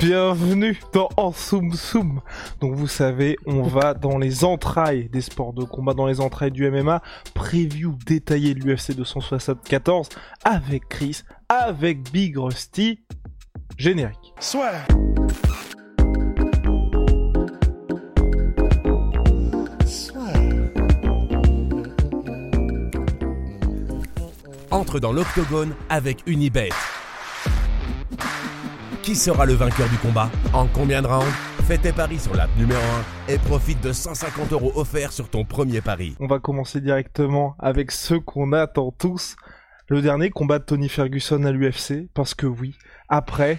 [0.00, 2.20] Bienvenue dans En Soum Soum.
[2.60, 6.50] Donc vous savez, on va dans les entrailles des sports de combat, dans les entrailles
[6.50, 7.00] du MMA.
[7.34, 10.08] Preview détaillée de l'UFC 274
[10.44, 13.04] avec Chris, avec Big Rusty.
[13.78, 14.34] Générique.
[14.40, 14.72] Soit.
[24.70, 26.70] Entre dans l'octogone avec Unibet.
[29.02, 31.26] Qui sera le vainqueur du combat En combien de rounds
[31.66, 32.80] Fais tes paris sur l'app numéro
[33.28, 36.14] 1 et profite de 150 euros offerts sur ton premier pari.
[36.20, 39.34] On va commencer directement avec ceux qu'on attend tous.
[39.88, 42.76] Le dernier combat de Tony Ferguson à l'UFC, parce que oui,
[43.08, 43.58] après,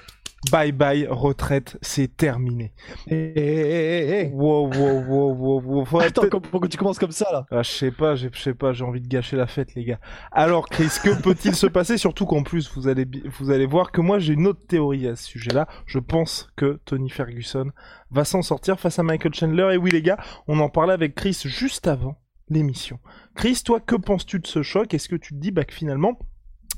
[0.51, 2.73] bye bye, retraite, c'est terminé.
[3.07, 4.31] Hé, hé, hé.
[4.33, 5.99] Wow, wow, wow, wow, wow.
[6.01, 7.45] Attends, pourquoi tu commences comme ça là?
[7.51, 9.85] Ah, je sais pas, j'ai- je sais pas, j'ai envie de gâcher la fête, les
[9.85, 9.99] gars.
[10.31, 11.97] Alors, Chris, que peut-il se passer?
[11.97, 13.05] Surtout qu'en plus, vous allez,
[13.39, 15.67] vous allez voir que moi, j'ai une autre théorie à ce sujet-là.
[15.85, 17.71] Je pense que Tony Ferguson
[18.11, 19.69] va s'en sortir face à Michael Chandler.
[19.73, 22.17] Et oui, les gars, on en parlait avec Chris juste avant
[22.49, 22.99] l'émission.
[23.35, 24.93] Chris, toi, que penses-tu de ce choc?
[24.93, 26.19] Est-ce que tu te dis bah, que finalement,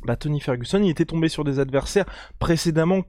[0.05, 2.05] bah, Tony Ferguson, il était tombé sur des adversaires
[2.39, 3.01] précédemment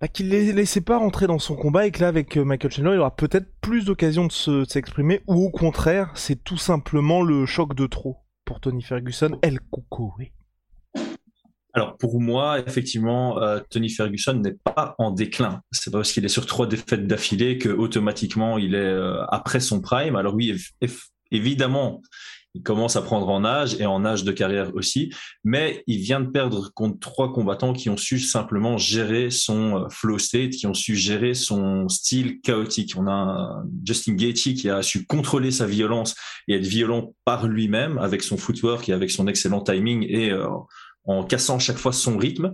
[0.00, 2.70] bah, qu'il les laissait pas rentrer dans son combat et que là avec euh, Michael
[2.72, 6.56] Chandler il aura peut-être plus d'occasions de se- de s'exprimer ou au contraire c'est tout
[6.56, 10.32] simplement le choc de trop pour Tony Ferguson El Coco oui.
[11.76, 15.60] Alors pour moi, effectivement, euh, Tony Ferguson n'est pas en déclin.
[15.72, 19.58] C'est pas parce qu'il est sur trois défaites d'affilée que automatiquement il est euh, après
[19.58, 20.14] son prime.
[20.14, 22.00] Alors oui, év- év- évidemment,
[22.54, 26.20] il commence à prendre en âge et en âge de carrière aussi, mais il vient
[26.20, 30.66] de perdre contre trois combattants qui ont su simplement gérer son euh, flow state, qui
[30.66, 32.94] ont su gérer son style chaotique.
[32.96, 36.14] On a Justin Gaethje qui a su contrôler sa violence
[36.46, 40.46] et être violent par lui-même avec son footwork et avec son excellent timing et euh,
[41.06, 42.52] en cassant chaque fois son rythme.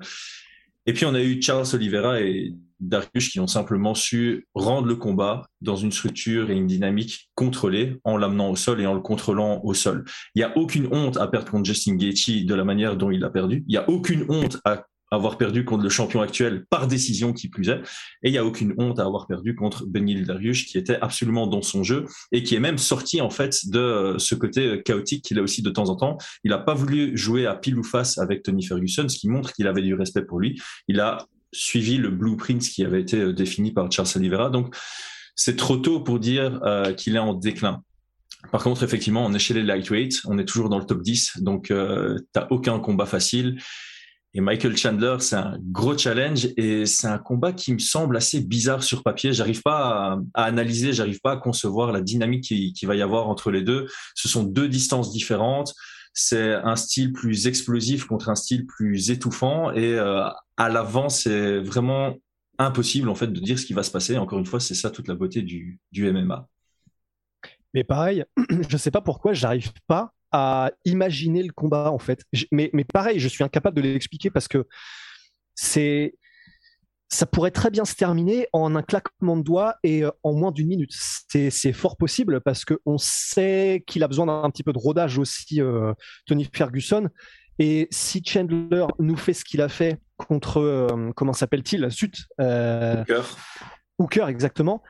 [0.87, 4.97] Et puis on a eu Charles Oliveira et Darius qui ont simplement su rendre le
[4.97, 9.01] combat dans une structure et une dynamique contrôlée en l'amenant au sol et en le
[9.01, 10.05] contrôlant au sol.
[10.35, 13.25] Il n'y a aucune honte à perdre contre Justin Gaethje de la manière dont il
[13.25, 13.65] a perdu.
[13.67, 17.49] Il n'y a aucune honte à avoir perdu contre le champion actuel par décision qui
[17.49, 17.81] plus est.
[18.23, 21.47] Et il n'y a aucune honte à avoir perdu contre Benil Darius qui était absolument
[21.47, 25.25] dans son jeu et qui est même sorti en fait de euh, ce côté chaotique
[25.25, 26.19] qu'il a aussi de temps en temps.
[26.45, 29.53] Il n'a pas voulu jouer à pile ou face avec Tony Ferguson, ce qui montre
[29.53, 30.61] qu'il avait du respect pour lui.
[30.87, 34.51] Il a suivi le blueprint qui avait été euh, défini par Charles Oliveira.
[34.51, 34.75] Donc,
[35.35, 37.83] c'est trop tôt pour dire euh, qu'il est en déclin.
[38.53, 42.19] Par contre, effectivement, chez les lightweights, on est toujours dans le top 10, donc euh,
[42.33, 43.61] t'as aucun combat facile.
[44.33, 48.41] Et Michael Chandler, c'est un gros challenge et c'est un combat qui me semble assez
[48.41, 49.33] bizarre sur papier.
[49.33, 53.03] J'arrive pas à, à analyser, j'arrive pas à concevoir la dynamique qui, qui va y
[53.03, 53.89] avoir entre les deux.
[54.15, 55.75] Ce sont deux distances différentes.
[56.13, 60.29] C'est un style plus explosif contre un style plus étouffant et euh,
[60.61, 62.15] à l'avant, c'est vraiment
[62.59, 64.19] impossible en fait de dire ce qui va se passer.
[64.19, 66.47] Encore une fois, c'est ça toute la beauté du, du MMA.
[67.73, 68.25] Mais pareil,
[68.69, 72.25] je sais pas pourquoi j'arrive pas à imaginer le combat en fait.
[72.53, 74.67] Mais, mais pareil, je suis incapable de l'expliquer parce que
[75.55, 76.15] c'est
[77.09, 80.53] ça pourrait très bien se terminer en un claquement de doigts et euh, en moins
[80.53, 80.93] d'une minute.
[80.93, 85.19] C'est fort possible parce que on sait qu'il a besoin d'un petit peu de rodage
[85.19, 85.95] aussi, euh,
[86.27, 87.09] Tony Ferguson.
[87.61, 91.91] Et si Chandler nous fait ce qu'il a fait contre, euh, comment s'appelle-t-il?
[91.91, 93.05] Zut euh,
[93.99, 94.83] Hooker, exactement.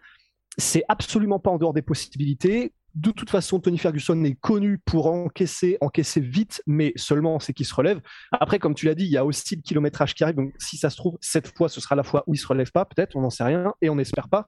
[0.56, 2.72] C'est absolument pas en dehors des possibilités.
[2.94, 7.66] De toute façon, Tony Ferguson est connu pour encaisser, encaisser vite, mais seulement c'est qu'il
[7.66, 8.00] se relève.
[8.30, 10.36] Après, comme tu l'as dit, il y a aussi le kilométrage qui arrive.
[10.36, 12.70] Donc, si ça se trouve, cette fois, ce sera la fois où il se relève
[12.70, 14.46] pas, peut-être, on n'en sait rien, et on n'espère pas.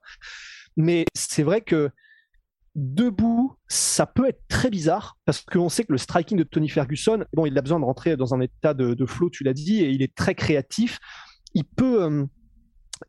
[0.77, 1.89] Mais c'est vrai que
[2.75, 7.25] debout, ça peut être très bizarre parce qu'on sait que le striking de Tony Ferguson,
[7.33, 9.81] bon, il a besoin de rentrer dans un état de, de flow, tu l'as dit,
[9.81, 10.99] et il est très créatif.
[11.53, 12.25] Il peut, euh,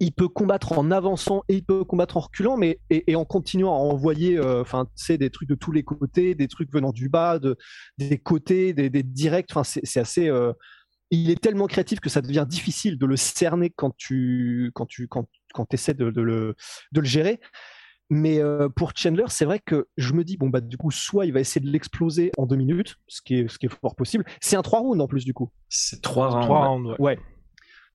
[0.00, 3.75] il peut combattre en avançant et il peut combattre en reculant, mais et, en continuant
[3.75, 6.93] à envoyer, euh, enfin, tu sais, des trucs de tous les côtés, des trucs venant
[6.93, 7.56] du bas, de,
[7.96, 9.49] des côtés, des, des directs.
[9.50, 10.28] Enfin, c'est c'est assez.
[10.28, 10.52] euh,
[11.10, 15.06] il est tellement créatif que ça devient difficile de le cerner quand tu quand tu
[15.08, 16.55] quand, quand essaies de le
[16.93, 17.40] de le gérer.
[18.11, 21.27] Mais euh, pour Chandler, c'est vrai que je me dis, bon, bah, du coup, soit
[21.27, 23.97] il va essayer de l'exploser en deux minutes, ce qui est, ce qui est fort
[23.97, 24.25] possible.
[24.41, 25.51] C'est un 3 rounds en plus, du coup.
[25.69, 26.97] C'est trois rounds.
[26.99, 27.19] Ouais.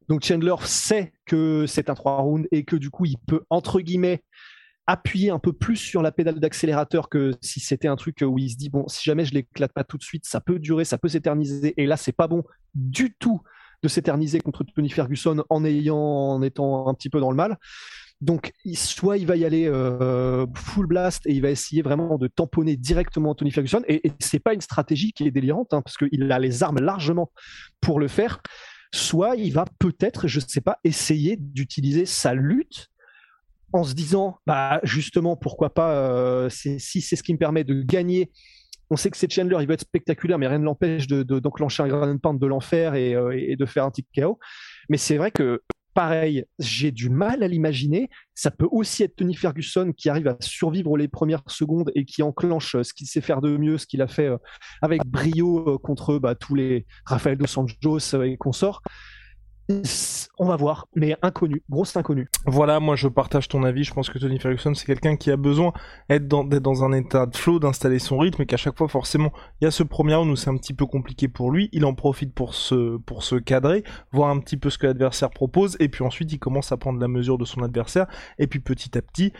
[0.07, 3.79] Donc Chandler sait que c'est un 3 rounds et que du coup, il peut, entre
[3.79, 4.23] guillemets,
[4.87, 8.49] appuyer un peu plus sur la pédale d'accélérateur que si c'était un truc où il
[8.49, 10.97] se dit, bon, si jamais je l'éclate pas tout de suite, ça peut durer, ça
[10.97, 11.75] peut s'éterniser.
[11.77, 13.41] Et là, c'est pas bon du tout
[13.83, 17.57] de s'éterniser contre Tony Ferguson en ayant, en étant un petit peu dans le mal.
[18.21, 22.27] Donc, soit il va y aller euh, full blast et il va essayer vraiment de
[22.27, 23.81] tamponner directement Tony Ferguson.
[23.87, 26.79] Et, et c'est pas une stratégie qui est délirante, hein, parce qu'il a les armes
[26.79, 27.31] largement
[27.79, 28.41] pour le faire.
[28.93, 32.87] Soit il va peut-être, je sais pas, essayer d'utiliser sa lutte
[33.71, 37.81] en se disant, bah justement, pourquoi pas, euh, si c'est ce qui me permet de
[37.83, 38.31] gagner.
[38.89, 41.39] On sait que c'est Chandler, il va être spectaculaire, mais rien ne l'empêche de, de-
[41.39, 44.39] d'enclencher un Grand Pound de l'enfer et, euh, de faire un tic KO.
[44.89, 45.61] Mais c'est vrai que
[45.93, 48.09] pareil, j'ai du mal à l'imaginer.
[48.35, 52.23] Ça peut aussi être Tony Ferguson qui arrive à survivre les premières secondes et qui
[52.23, 54.37] enclenche euh, ce qu'il sait faire de mieux, ce qu'il a fait euh,
[54.81, 58.81] avec brio euh, contre bah, tous les Rafael dos euh, et consorts.
[60.39, 62.27] On va voir, mais inconnu, grosse inconnu.
[62.45, 63.83] Voilà, moi je partage ton avis.
[63.83, 65.73] Je pense que Tony Ferguson, c'est quelqu'un qui a besoin
[66.09, 69.31] d'être dans, un état de flow, d'installer son rythme, et qu'à chaque fois, forcément,
[69.61, 71.69] il y a ce premier round où c'est un petit peu compliqué pour lui.
[71.71, 75.89] Il en profite pour se cadrer, voir un petit peu ce que l'adversaire propose, et
[75.89, 78.07] puis ensuite, il commence à prendre la mesure de son adversaire,
[78.39, 79.33] et puis petit à petit,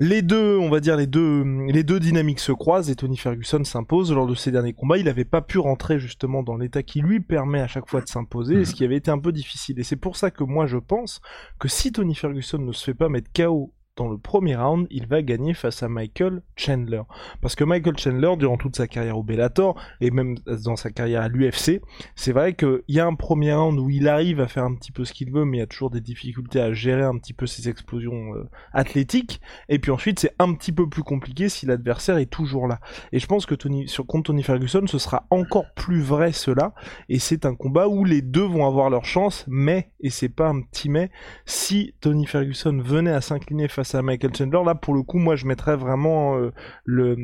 [0.00, 3.62] les deux, on va dire, les deux, les deux dynamiques se croisent et Tony Ferguson
[3.62, 4.98] s'impose lors de ses derniers combats.
[4.98, 8.08] Il n'avait pas pu rentrer justement dans l'état qui lui permet à chaque fois de
[8.08, 9.78] s'imposer, et ce qui avait été un peu difficile.
[9.78, 11.20] Et c'est pour ça que moi je pense
[11.58, 15.06] que si Tony Ferguson ne se fait pas mettre KO dans le premier round, il
[15.06, 17.02] va gagner face à Michael Chandler.
[17.40, 21.22] Parce que Michael Chandler, durant toute sa carrière au Bellator, et même dans sa carrière
[21.22, 21.80] à l'UFC,
[22.16, 24.90] c'est vrai qu'il y a un premier round où il arrive à faire un petit
[24.90, 27.32] peu ce qu'il veut, mais il y a toujours des difficultés à gérer un petit
[27.32, 29.40] peu ses explosions euh, athlétiques.
[29.68, 32.80] Et puis ensuite, c'est un petit peu plus compliqué si l'adversaire est toujours là.
[33.12, 33.54] Et je pense que
[33.86, 36.74] sur, contre Tony Ferguson, ce sera encore plus vrai cela.
[37.08, 40.48] Et c'est un combat où les deux vont avoir leur chance, mais, et c'est pas
[40.48, 41.10] un petit mais,
[41.46, 45.36] si Tony Ferguson venait à s'incliner face à Michael Chandler, là pour le coup, moi
[45.36, 46.52] je mettrais vraiment euh,
[46.84, 47.16] le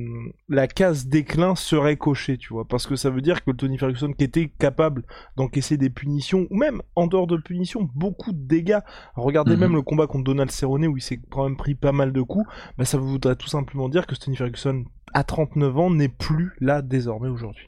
[0.48, 4.12] la case déclin serait cochée, tu vois, parce que ça veut dire que Tony Ferguson
[4.12, 5.04] qui était capable
[5.36, 8.80] d'encaisser des punitions ou même en dehors de punitions, beaucoup de dégâts.
[9.14, 9.60] Regardez Mhm.
[9.60, 12.22] même le combat contre Donald Cerrone où il s'est quand même pris pas mal de
[12.22, 12.46] coups.
[12.76, 14.84] Bah ça voudrait tout simplement dire que Tony Ferguson
[15.14, 17.66] à 39 ans n'est plus là désormais aujourd'hui.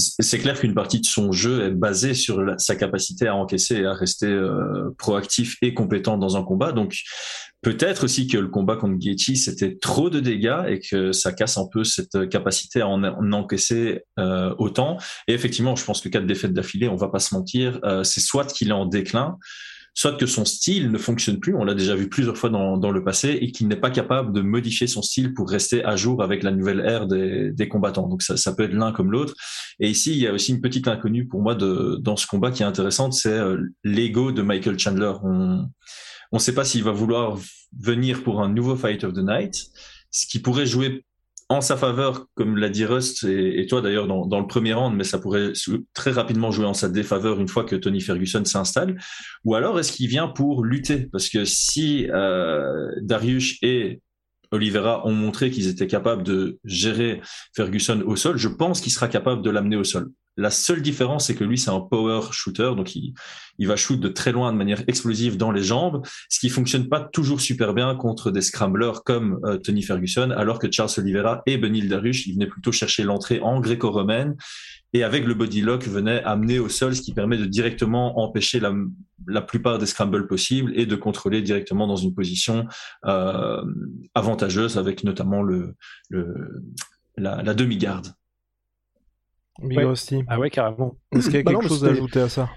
[0.00, 3.78] C'est clair qu'une partie de son jeu est basée sur la- sa capacité à encaisser
[3.78, 6.70] et à rester euh, proactif et compétent dans un combat.
[6.70, 6.96] Donc
[7.62, 11.58] peut-être aussi que le combat contre Gaethje c'était trop de dégâts et que ça casse
[11.58, 14.98] un peu cette capacité à en, en encaisser euh, autant.
[15.26, 18.20] Et effectivement, je pense que quatre défaites d'affilée, on va pas se mentir, euh, c'est
[18.20, 19.38] soit qu'il est en déclin,
[19.94, 22.92] soit que son style ne fonctionne plus, on l'a déjà vu plusieurs fois dans, dans
[22.92, 26.22] le passé, et qu'il n'est pas capable de modifier son style pour rester à jour
[26.22, 28.06] avec la nouvelle ère des, des combattants.
[28.06, 29.34] Donc ça, ça peut être l'un comme l'autre.
[29.80, 32.52] Et ici, il y a aussi une petite inconnue pour moi de, dans ce combat
[32.52, 35.14] qui est intéressante, c'est euh, l'ego de Michael Chandler.
[36.36, 37.38] Ne sait pas s'il va vouloir
[37.78, 39.70] venir pour un nouveau Fight of the Night,
[40.10, 41.04] ce qui pourrait jouer
[41.50, 44.94] en sa faveur, comme l'a dit Rust et, toi d'ailleurs dans, dans, le premier round,
[44.94, 45.52] mais ça pourrait
[45.94, 49.00] très rapidement jouer en sa défaveur une fois que Tony Ferguson s'installe.
[49.44, 51.08] Ou alors est-ce qu'il vient pour lutter?
[51.10, 54.02] Parce que si euh, Darius et
[54.50, 57.22] Oliveira ont montré qu'ils étaient capables de gérer
[57.56, 60.10] Ferguson au sol, je pense qu'il sera capable de l'amener au sol.
[60.38, 63.12] La seule différence, c'est que lui, c'est un power shooter, donc il,
[63.58, 66.88] il va shoot de très loin de manière explosive dans les jambes, ce qui fonctionne
[66.88, 71.42] pas toujours super bien contre des scramblers comme euh, Tony Ferguson, alors que Charles Oliveira
[71.46, 74.36] et Benil Dariush, ils venaient plutôt chercher l'entrée en gréco-romaine
[74.92, 78.60] et avec le body lock venait amener au sol, ce qui permet de directement empêcher
[78.60, 78.72] la,
[79.26, 82.64] la plupart des scrambles possibles et de contrôler directement dans une position
[83.06, 83.62] euh,
[84.14, 85.74] avantageuse avec notamment le,
[86.10, 86.62] le
[87.16, 88.14] la, la demi-garde.
[89.62, 90.24] Big ouais.
[90.28, 90.96] Ah ouais, carrément.
[91.12, 92.48] Est-ce qu'il y a quelque bah non, chose à ajouter à ça?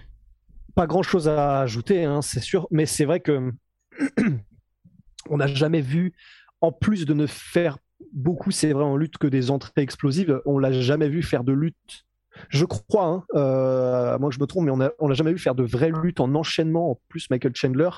[0.76, 3.52] Pas grand chose à ajouter, hein, c'est sûr, mais c'est vrai que
[5.30, 6.14] on n'a jamais vu,
[6.62, 7.78] en plus de ne faire
[8.14, 11.54] beaucoup, c'est vrai, en lutte que des entrées explosives, on l'a jamais vu faire de
[11.54, 12.06] lutte.
[12.50, 15.40] Je crois, hein, euh, moi je me trompe, mais on a, on l'a jamais vu
[15.40, 17.90] faire de vraies luttes en enchaînement, en plus Michael Chandler.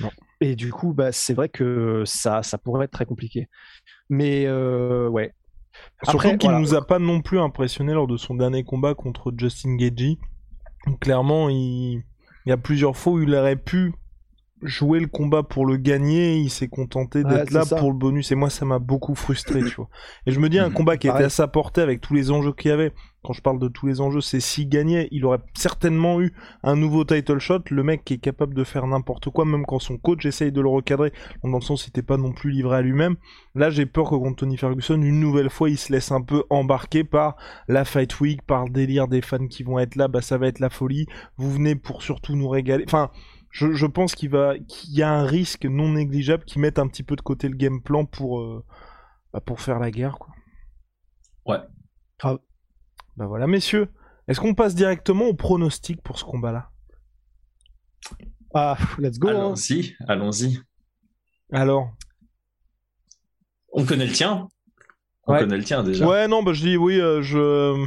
[0.00, 0.10] Non.
[0.40, 3.48] Et du coup, bah, c'est vrai que ça, ça pourrait être très compliqué.
[4.08, 5.34] Mais euh, ouais,
[6.02, 6.60] Surtout qu'il voilà.
[6.60, 10.18] nous a pas non plus impressionné lors de son dernier combat contre Justin Gagey.
[11.00, 12.02] Clairement, il...
[12.46, 13.94] il, y a plusieurs fois où il aurait pu
[14.62, 17.76] joué le combat pour le gagner, il s'est contenté d'être là ça.
[17.76, 18.32] pour le bonus.
[18.32, 19.88] Et moi, ça m'a beaucoup frustré, tu vois.
[20.26, 20.74] Et je me dis, un Mhm.
[20.74, 22.92] combat qui était à sa portée avec tous les enjeux qu'il y avait.
[23.22, 26.76] Quand je parle de tous les enjeux, c'est s'il gagnait, il aurait certainement eu un
[26.76, 27.60] nouveau title shot.
[27.70, 30.60] Le mec qui est capable de faire n'importe quoi, même quand son coach essaye de
[30.60, 31.10] le recadrer.
[31.42, 33.16] Dans le sens, il était pas non plus livré à lui-même.
[33.54, 36.44] Là, j'ai peur que contre Tony Ferguson, une nouvelle fois, il se laisse un peu
[36.50, 40.06] embarquer par la Fight Week, par le délire des fans qui vont être là.
[40.08, 41.06] Bah, ça va être la folie.
[41.38, 42.84] Vous venez pour surtout nous régaler.
[42.86, 43.10] Enfin,
[43.54, 46.88] je, je pense qu'il va, qu'il y a un risque non négligeable qui mette un
[46.88, 48.64] petit peu de côté le game plan pour, euh,
[49.32, 50.34] bah, pour faire la guerre, quoi.
[51.46, 51.60] Ouais.
[52.18, 52.40] Grave.
[53.16, 53.92] Bah voilà, messieurs.
[54.26, 56.70] Est-ce qu'on passe directement au pronostic pour ce combat-là?
[58.54, 59.28] Ah, let's go.
[59.28, 59.32] hein.
[59.34, 60.58] Allons-y, allons-y.
[61.52, 61.92] Alors?
[63.72, 64.48] On connaît le tien.
[65.28, 65.38] On Ouais.
[65.40, 66.08] connaît le tien déjà.
[66.08, 67.86] Ouais, non, bah je dis oui, euh, je.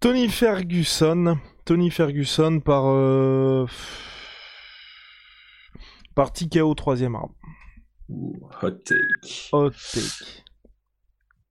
[0.00, 1.38] Tony Ferguson.
[1.70, 2.82] Tony Ferguson par.
[2.88, 3.64] Euh...
[6.16, 7.32] Par TKO troisième arme.
[8.08, 9.48] Ouh, Hot take.
[9.52, 10.42] Hot take.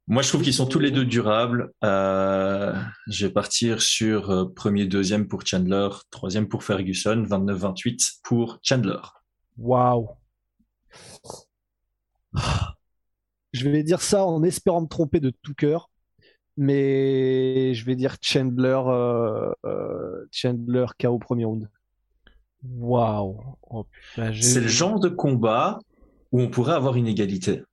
[0.08, 1.72] Moi, je trouve qu'ils sont tous les deux durables.
[1.86, 8.60] Euh, je vais partir sur euh, premier, deuxième pour Chandler, troisième pour Ferguson, 29-28 pour
[8.62, 9.00] Chandler.
[9.58, 10.10] Waouh.
[13.54, 15.89] Je vais dire ça en espérant me tromper de tout cœur,
[16.60, 21.70] mais je vais dire Chandler, euh, euh, Chandler KO premier round.
[22.64, 23.40] Waouh.
[23.70, 23.86] Oh,
[24.16, 25.80] C'est le genre de combat
[26.34, 27.64] où on pourrait avoir une égalité.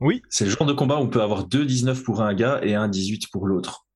[0.00, 0.20] Oui.
[0.28, 2.88] C'est le genre de combat où on peut avoir 2-19 pour un gars et un
[2.88, 3.86] 18 pour l'autre.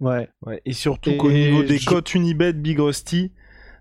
[0.00, 0.30] Ouais.
[0.46, 3.32] Ouais, et surtout qu'au niveau des je- cotes Unibet Big Rusty,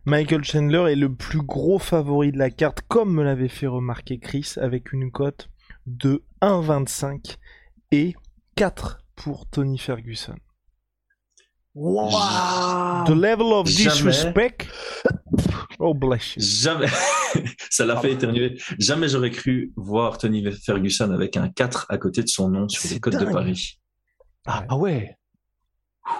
[0.05, 4.19] Michael Chandler est le plus gros favori de la carte, comme me l'avait fait remarquer
[4.19, 5.49] Chris, avec une cote
[5.85, 7.37] de 1,25
[7.91, 8.13] et
[8.55, 10.35] 4 pour Tony Ferguson.
[11.75, 13.05] Wow.
[13.05, 13.91] The level of Jamais.
[13.91, 14.67] disrespect.
[15.79, 16.41] Oh, bless you.
[16.41, 16.87] Jamais,
[17.69, 18.59] ça l'a fait éternuer.
[18.79, 22.89] Jamais j'aurais cru voir Tony Ferguson avec un 4 à côté de son nom sur
[22.89, 23.25] les codes de.
[23.31, 23.79] Paris.
[24.45, 25.15] Ah, ah ouais.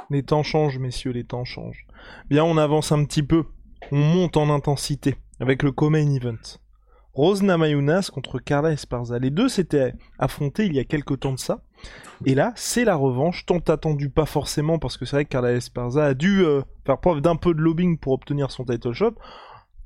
[0.10, 1.86] Les temps changent, messieurs, les temps changent.
[2.30, 3.46] Bien, on avance un petit peu.
[3.92, 6.60] On monte en intensité avec le co-main event.
[7.14, 9.20] Rose Namajunas contre Carla Esparza.
[9.20, 11.62] Les deux s'étaient affrontés il y a quelques temps de ça.
[12.26, 15.54] Et là, c'est la revanche, tant attendue pas forcément, parce que c'est vrai que Carla
[15.54, 19.16] Esparza a dû euh, faire preuve d'un peu de lobbying pour obtenir son title shot.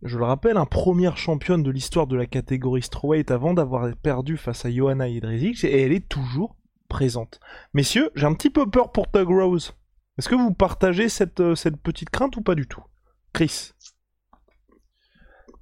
[0.03, 4.35] Je le rappelle, un première championne de l'histoire de la catégorie strawweight avant d'avoir perdu
[4.35, 6.57] face à Johanna Jedrzejczyk, et elle est toujours
[6.89, 7.39] présente.
[7.73, 9.73] Messieurs, j'ai un petit peu peur pour Tug Rose.
[10.17, 12.83] Est-ce que vous partagez cette, euh, cette petite crainte ou pas du tout?
[13.33, 13.71] Chris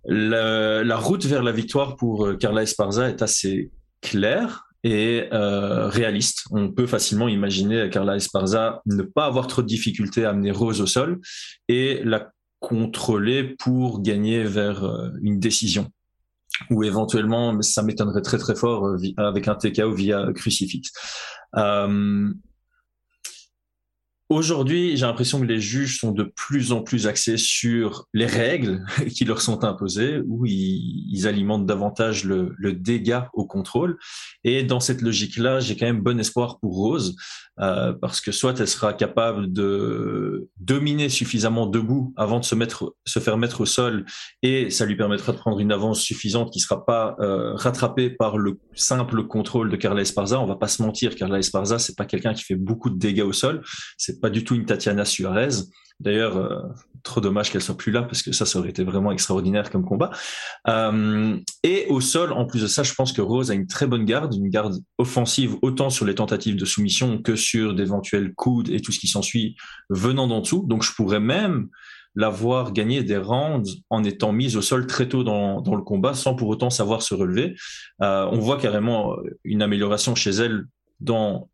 [0.05, 3.71] La, la route vers la victoire pour euh, Carla Esparza est assez
[4.01, 6.43] claire et euh, réaliste.
[6.51, 10.81] On peut facilement imaginer Carla Esparza ne pas avoir trop de difficultés à amener Rose
[10.81, 11.19] au sol
[11.67, 12.31] et la
[12.63, 15.91] contrôler pour gagner vers euh, une décision.
[16.69, 20.91] Ou éventuellement, ça m'étonnerait très très fort euh, avec un TKO via crucifix.
[21.57, 22.31] Euh,
[24.33, 28.83] Aujourd'hui, j'ai l'impression que les juges sont de plus en plus axés sur les règles
[29.15, 33.99] qui leur sont imposées, où ils, alimentent davantage le, dégât au contrôle.
[34.43, 37.15] Et dans cette logique-là, j'ai quand même bon espoir pour Rose,
[37.59, 42.95] euh, parce que soit elle sera capable de dominer suffisamment debout avant de se mettre,
[43.05, 44.03] se faire mettre au sol,
[44.41, 48.39] et ça lui permettra de prendre une avance suffisante qui sera pas euh, rattrapée par
[48.39, 50.39] le simple contrôle de Carla Esparza.
[50.39, 53.21] On va pas se mentir, Carla Esparza, c'est pas quelqu'un qui fait beaucoup de dégâts
[53.21, 53.61] au sol.
[54.23, 55.49] Pas du tout une Tatiana Suarez.
[55.99, 56.61] D'ailleurs, euh,
[57.03, 59.83] trop dommage qu'elle soit plus là parce que ça, ça aurait été vraiment extraordinaire comme
[59.83, 60.11] combat.
[60.69, 63.85] Euh, et au sol, en plus de ça, je pense que Rose a une très
[63.85, 68.69] bonne garde, une garde offensive autant sur les tentatives de soumission que sur d'éventuels coudes
[68.69, 69.57] et tout ce qui s'ensuit
[69.89, 70.63] venant d'en dessous.
[70.69, 71.67] Donc, je pourrais même
[72.15, 75.81] la voir gagner des rounds en étant mise au sol très tôt dans, dans le
[75.81, 77.55] combat sans pour autant savoir se relever.
[78.01, 80.63] Euh, on voit carrément une amélioration chez elle
[81.01, 81.49] dans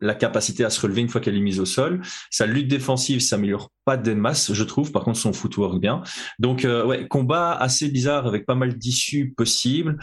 [0.00, 2.02] la capacité à se relever une fois qu'elle est mise au sol.
[2.30, 4.92] Sa lutte défensive s'améliore pas des masses, je trouve.
[4.92, 6.02] Par contre, son footwork bien.
[6.38, 9.98] Donc, euh, ouais, combat assez bizarre avec pas mal d'issues possibles.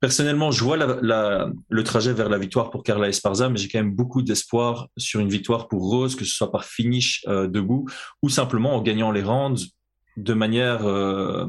[0.00, 3.68] Personnellement, je vois la, la, le trajet vers la victoire pour Carla Esparza, mais j'ai
[3.68, 7.48] quand même beaucoup d'espoir sur une victoire pour Rose, que ce soit par finish euh,
[7.48, 7.86] debout
[8.22, 9.66] ou simplement en gagnant les rounds
[10.16, 11.46] de manière euh,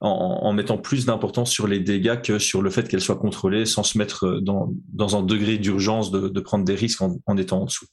[0.00, 3.66] en, en, mettant plus d'importance sur les dégâts que sur le fait qu'elle soit contrôlée
[3.66, 7.36] sans se mettre dans, dans un degré d'urgence de, de, prendre des risques en, en
[7.36, 7.86] étant en dessous.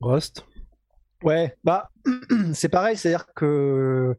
[0.00, 0.44] Rust?
[1.22, 1.90] Ouais, bah
[2.54, 4.16] c'est pareil, c'est-à-dire que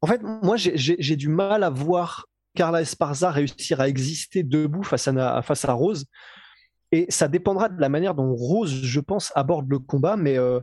[0.00, 5.08] en fait, moi j'ai du mal à voir Carla Esparza réussir à exister debout face
[5.08, 6.06] à, face à Rose.
[6.92, 10.16] Et ça dépendra de la manière dont Rose, je pense, aborde le combat.
[10.16, 10.60] Mais euh,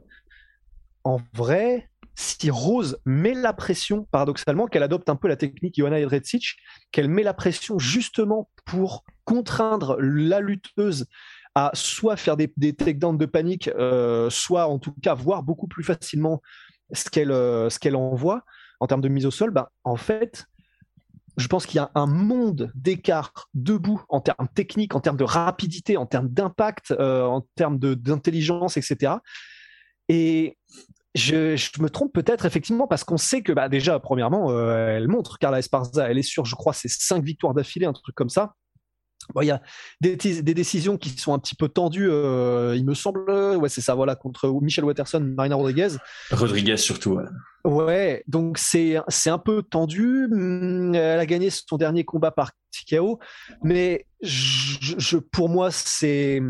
[1.03, 1.89] en vrai,
[2.21, 6.57] si Rose met la pression, paradoxalement, qu'elle adopte un peu la technique Johanna Jedrzejczyk,
[6.91, 11.07] qu'elle met la pression justement pour contraindre la lutteuse
[11.55, 15.67] à soit faire des, des takedowns de panique, euh, soit en tout cas voir beaucoup
[15.67, 16.41] plus facilement
[16.93, 18.43] ce qu'elle euh, ce qu'elle envoie
[18.79, 20.45] en termes de mise au sol, ben, en fait,
[21.37, 25.23] je pense qu'il y a un monde d'écart debout en termes techniques, en termes de
[25.23, 29.13] rapidité, en termes d'impact, euh, en termes d'intelligence, etc.
[30.07, 30.57] Et
[31.15, 35.07] je, je me trompe peut-être effectivement parce qu'on sait que bah, déjà, premièrement, euh, elle
[35.07, 38.29] montre Carla Esparza, elle est sur, je crois, c'est cinq victoires d'affilée, un truc comme
[38.29, 38.53] ça.
[39.35, 39.61] Bon, il y a
[40.01, 43.29] des, des, décisions qui sont un petit peu tendues, euh, il me semble.
[43.29, 45.89] Ouais, c'est ça, voilà, contre Michel Watterson, Marina Rodriguez.
[46.31, 47.11] Rodriguez surtout.
[47.11, 47.25] Ouais,
[47.63, 50.25] ouais donc c'est un peu tendu.
[50.25, 53.19] Hum, elle a gagné son dernier combat par TKO,
[53.63, 56.41] mais je, je pour moi, c'est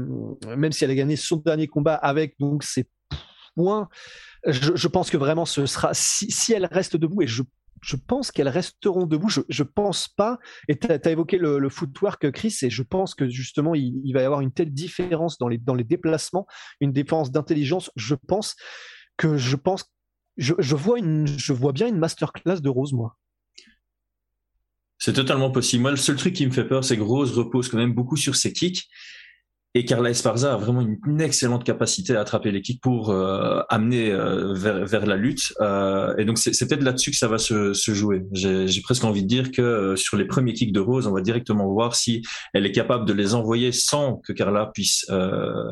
[0.47, 2.87] même si elle a gagné son dernier combat avec donc c'est
[3.55, 3.89] points.
[4.45, 7.43] Je, pense que vraiment ce sera si, si elle reste debout et je
[7.81, 9.29] je pense qu'elles resteront debout.
[9.29, 10.39] Je, je pense pas.
[10.67, 14.13] Et tu as, évoqué le, le, footwork, Chris, et je pense que justement, il, il,
[14.13, 16.45] va y avoir une telle différence dans les, dans les déplacements,
[16.79, 17.91] une différence d'intelligence.
[17.95, 18.55] Je pense
[19.17, 19.91] que je pense,
[20.37, 23.17] je, je, vois une, je vois bien une masterclass de Rose, moi.
[24.99, 25.81] C'est totalement possible.
[25.81, 28.17] Moi, le seul truc qui me fait peur, c'est que Rose repose quand même beaucoup
[28.17, 28.87] sur ses kicks.
[29.73, 34.11] Et Carla Esparza a vraiment une, excellente capacité à attraper les kicks pour euh, amener
[34.11, 35.53] euh, vers, vers, la lutte.
[35.61, 38.23] Euh, et donc c'est peut-être là-dessus que ça va se, se jouer.
[38.33, 41.21] J'ai presque envie de dire que euh, sur les premiers kicks de Rose, on va
[41.21, 42.21] directement voir si
[42.53, 45.71] elle est capable de les envoyer sans que Carla puisse euh,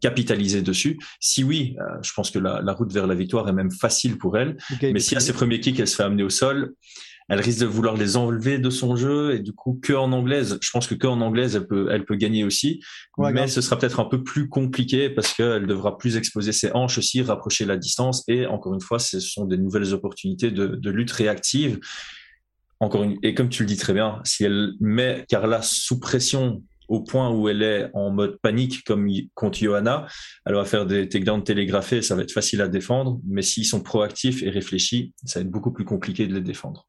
[0.00, 0.98] capitaliser dessus.
[1.18, 4.38] Si oui, je pense que la, la, route vers la victoire est même facile pour
[4.38, 4.56] elle.
[4.74, 6.74] Okay, Mais si à ses premiers kicks, elle se fait amener au sol,
[7.30, 10.58] elle risque de vouloir les enlever de son jeu et du coup que en anglaise,
[10.60, 12.82] je pense que que en anglaise elle peut elle peut gagner aussi,
[13.18, 16.72] ouais, mais ce sera peut-être un peu plus compliqué parce qu'elle devra plus exposer ses
[16.72, 18.24] hanches aussi, rapprocher la distance.
[18.26, 21.78] Et encore une fois ce sont des nouvelles opportunités de, de lutte réactive.
[22.80, 26.64] Encore une et comme tu le dis très bien, si elle met Carla sous pression
[26.88, 30.08] au point où elle est en mode panique comme contre Johanna,
[30.44, 33.80] elle va faire des takedowns télégraphés, ça va être facile à défendre, mais s'ils sont
[33.80, 36.88] proactifs et réfléchis, ça va être beaucoup plus compliqué de les défendre.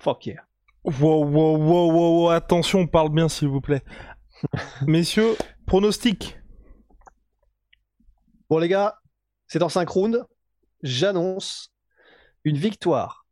[0.00, 0.42] Fuck yeah.
[0.84, 3.82] Wow, wow, wow, wow, attention, parle bien s'il vous plaît.
[4.86, 6.38] Messieurs, pronostic.
[8.48, 8.98] Bon les gars,
[9.46, 10.24] c'est en 5 rounds.
[10.82, 11.72] J'annonce
[12.44, 13.26] une victoire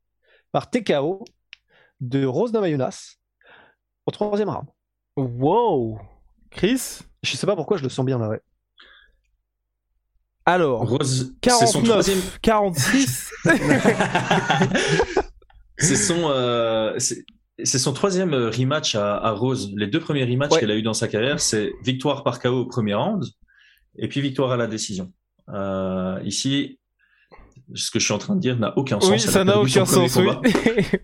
[0.52, 1.24] par TKO
[2.00, 3.16] de Rose Namajunas
[4.04, 4.68] au troisième round.
[5.16, 6.00] Wow
[6.50, 6.98] Chris?
[7.22, 8.40] Je sais pas pourquoi je le sens bien là, ouais.
[10.44, 13.32] Alors, Rose, 49, 46.
[15.78, 19.72] c'est son, euh, c'est son troisième rematch à, à, Rose.
[19.76, 20.60] Les deux premiers rematchs ouais.
[20.60, 23.24] qu'elle a eu dans sa carrière, c'est victoire par KO au premier round
[23.98, 25.12] et puis victoire à la décision.
[25.48, 26.78] Euh, ici,
[27.74, 29.10] ce que je suis en train de dire n'a aucun sens.
[29.10, 30.16] Oui, ça n'a aucun sens.
[30.16, 30.26] Oui.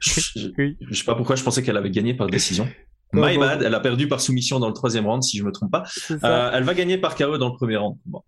[0.01, 0.77] je, oui.
[0.81, 2.69] je sais pas pourquoi je pensais qu'elle avait gagné par décision.
[3.13, 5.71] My bad, elle a perdu par soumission dans le troisième round, si je me trompe
[5.71, 5.85] pas.
[6.11, 7.99] Euh, elle va gagner par KO dans le premier round.
[8.07, 8.23] Bon.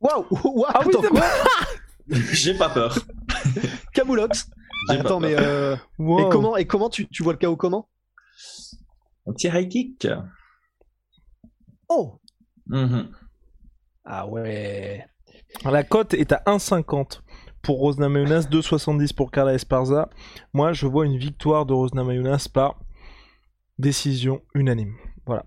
[0.00, 1.22] Waouh, wow, ah oui, quoi
[2.32, 2.98] J'ai pas peur.
[3.92, 4.46] Camoulox.
[4.88, 5.76] Attends, mais euh...
[5.98, 6.20] wow.
[6.20, 7.88] et comment et comment tu, tu vois le KO comment?
[9.26, 10.06] Un petit high kick.
[11.88, 12.20] Oh.
[12.66, 13.08] Mm -hmm.
[14.04, 15.04] Ah ouais.
[15.64, 17.20] La cote est à 1,50
[17.62, 20.10] pour Rosna Mayunas, 2,70 pour Carla Esparza.
[20.52, 22.78] Moi, je vois une victoire de Rosna Mayunas par
[23.78, 24.94] décision unanime.
[25.26, 25.44] Voilà.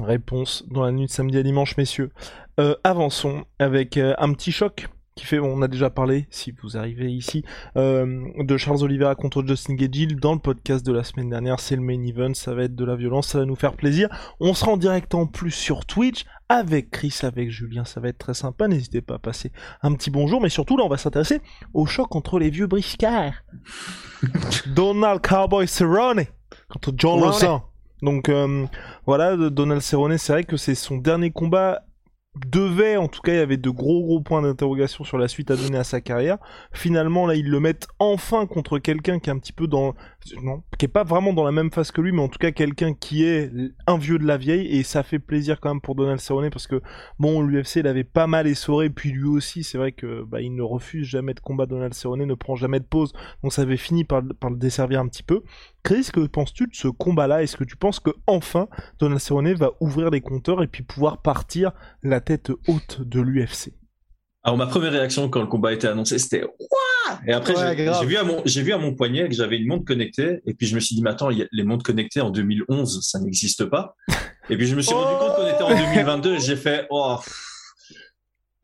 [0.00, 2.10] Réponse dans la nuit de samedi à dimanche, messieurs.
[2.58, 6.76] Euh, avançons avec euh, un petit choc qui fait, on a déjà parlé, si vous
[6.76, 7.44] arrivez ici,
[7.76, 11.58] euh, de Charles Oliveira contre Justin Gagil dans le podcast de la semaine dernière.
[11.58, 14.08] C'est le main event, ça va être de la violence, ça va nous faire plaisir.
[14.38, 18.18] On sera en direct en plus sur Twitch avec Chris, avec Julien, ça va être
[18.18, 18.68] très sympa.
[18.68, 19.50] N'hésitez pas à passer
[19.82, 21.40] un petit bonjour, mais surtout là, on va s'intéresser
[21.74, 23.34] au choc entre les vieux briscards.
[24.68, 26.26] Donald Cowboy Cerrone
[26.68, 27.62] contre John Lawson.
[28.02, 28.66] Donc euh,
[29.04, 31.82] voilà, Donald Cerrone, c'est vrai que c'est son dernier combat
[32.46, 35.50] devait, en tout cas, il y avait de gros gros points d'interrogation sur la suite
[35.50, 36.38] à donner à sa carrière.
[36.72, 39.94] Finalement, là, ils le mettent enfin contre quelqu'un qui est un petit peu dans,
[40.42, 42.50] non, qui est pas vraiment dans la même phase que lui, mais en tout cas
[42.50, 43.50] quelqu'un qui est
[43.86, 46.66] un vieux de la vieille, et ça fait plaisir quand même pour Donald Cerrone parce
[46.66, 46.80] que
[47.18, 50.62] bon, l'UFC l'avait pas mal essoré, puis lui aussi, c'est vrai que bah, il ne
[50.62, 54.04] refuse jamais de combat Donald Cerrone, ne prend jamais de pause, donc ça avait fini
[54.04, 55.42] par, par le desservir un petit peu.
[55.82, 57.42] Chris, que penses-tu de ce combat-là?
[57.42, 61.22] Est-ce que tu penses que enfin Donald Cerrone va ouvrir les compteurs et puis pouvoir
[61.22, 63.72] partir la tête haute de l'UFC
[64.44, 68.06] alors ma première réaction quand le combat a été annoncé, c'était Wouah Et après j'ai
[68.06, 70.66] vu à mon j'ai vu à mon poignet que j'avais une montre connectée et puis
[70.66, 73.94] je me suis dit mais attends les montres connectées en 2011 ça n'existe pas.
[74.48, 77.18] Et puis je me suis rendu compte qu'on était en 2022 et j'ai fait oh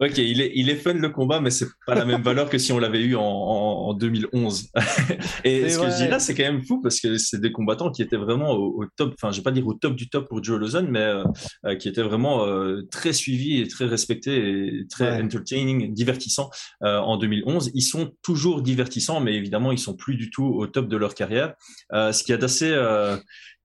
[0.00, 2.58] Ok, il est, il est fun le combat, mais c'est pas la même valeur que
[2.58, 4.70] si on l'avait eu en, en, 2011.
[5.44, 7.92] et ce que je dis là, c'est quand même fou parce que c'est des combattants
[7.92, 10.42] qui étaient vraiment au, top, enfin, je vais pas dire au top du top pour
[10.42, 11.22] Joe Lozon, mais euh,
[11.64, 17.16] euh, qui étaient vraiment euh, très suivis et très respectés et très entertaining, divertissants en
[17.16, 17.70] 2011.
[17.74, 21.14] Ils sont toujours divertissants, mais évidemment, ils sont plus du tout au top de leur
[21.14, 21.54] carrière.
[21.92, 22.76] ce qui est assez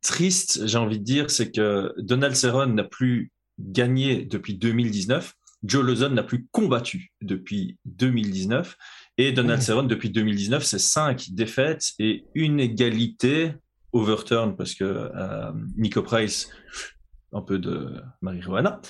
[0.03, 5.83] triste, j'ai envie de dire, c'est que Donald Cerrone n'a plus gagné depuis 2019 Joe
[5.83, 8.77] Lozon n'a plus combattu depuis 2019
[9.17, 13.53] et Donald Cerrone depuis 2019 c'est cinq défaites et une égalité
[13.91, 16.49] overturn parce que euh, Nico Price
[17.31, 18.81] un peu de marijuana.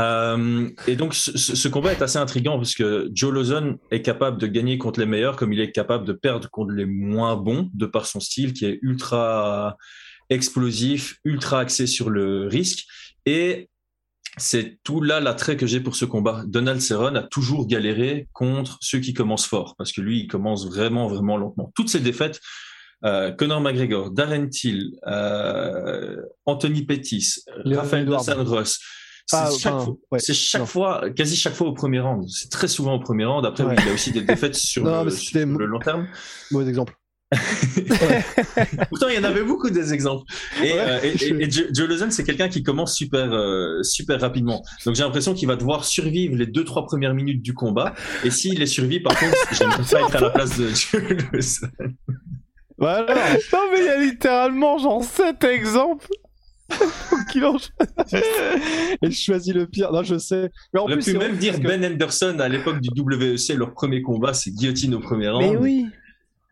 [0.00, 4.46] Euh, et donc ce, combat est assez intriguant parce que Joe Lozon est capable de
[4.46, 7.86] gagner contre les meilleurs comme il est capable de perdre contre les moins bons de
[7.86, 9.76] par son style qui est ultra
[10.30, 12.86] explosif, ultra axé sur le risque.
[13.26, 13.68] Et
[14.36, 16.42] c'est tout là l'attrait que j'ai pour ce combat.
[16.46, 20.66] Donald Cerrone a toujours galéré contre ceux qui commencent fort, parce que lui, il commence
[20.66, 21.72] vraiment, vraiment lentement.
[21.74, 22.40] Toutes ces défaites,
[23.04, 26.16] euh, Conor McGregor, Darren Till, euh,
[26.46, 28.80] Anthony Pettis, Rafael dos Ross,
[29.26, 32.28] c'est chaque, fois, quasi chaque fois au premier round.
[32.28, 33.46] C'est très souvent au premier round.
[33.46, 36.06] Après, il y a aussi des défaites sur, le, long terme.
[36.50, 36.94] Mauvais exemple.
[38.88, 40.24] Pourtant, il y en avait beaucoup des exemples.
[40.62, 44.62] Et, euh, Joe Lozon, c'est quelqu'un qui commence super, euh, super rapidement.
[44.84, 47.94] Donc, j'ai l'impression qu'il va devoir survivre les deux, trois premières minutes du combat.
[48.24, 51.68] Et s'il les survit, par contre, j'aimerais pas être à la place de Joe Lozon.
[52.78, 53.14] Voilà.
[53.52, 56.08] Non, mais il y a littéralement genre 7 exemples.
[57.30, 57.56] qu'il en
[59.02, 59.92] Et je choisis le pire.
[59.92, 60.50] Non, je sais.
[60.72, 64.00] Mais en On plus, pu même dire Ben Anderson à l'époque du WEC, leur premier
[64.00, 65.40] combat, c'est guillotine au premier rang.
[65.40, 65.86] Mais oui.
[65.86, 66.03] Mais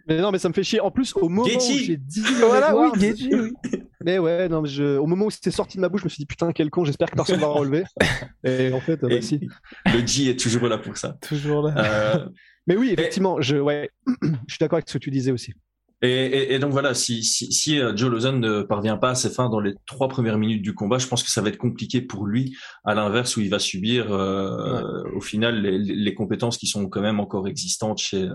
[0.08, 0.80] non, mais ça me fait chier.
[0.80, 2.22] En plus, au moment où j'ai dit.
[2.40, 3.52] Voilà, oui, Getty, oui.
[4.04, 4.96] Mais ouais, non, mais je...
[4.98, 6.84] au moment où c'était sorti de ma bouche, je me suis dit putain, quel con,
[6.84, 7.84] j'espère que personne va relever.
[8.44, 9.48] Et en fait, bah, si.
[9.86, 11.16] Le G est toujours là pour ça.
[11.20, 11.74] Toujours là.
[12.16, 12.28] Euh,
[12.66, 13.90] mais oui, effectivement, je, ouais,
[14.22, 15.54] je suis d'accord avec ce que tu disais aussi.
[16.02, 19.30] Et, et, donc voilà, si, si, si, euh, Joe Lozon ne parvient pas à ses
[19.30, 22.00] fins dans les trois premières minutes du combat, je pense que ça va être compliqué
[22.00, 22.56] pour lui.
[22.84, 27.02] À l'inverse, où il va subir euh, au final les, les, compétences qui sont quand
[27.02, 28.28] même encore existantes chez